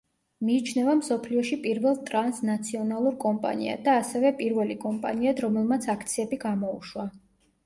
მიიჩნევა 0.47 0.93
მსოფლიოში 1.01 1.59
პირველ 1.65 1.99
ტრანსნაციონალურ 2.07 3.19
კომპანიად 3.27 3.85
და 3.89 3.95
ასევე 4.05 4.33
პირველი 4.41 4.79
კომპანიად 4.87 5.45
რომელმაც 5.47 5.87
აქციები 5.97 6.43
გამოუშვა. 6.47 7.07